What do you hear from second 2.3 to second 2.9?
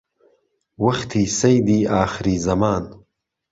زهمان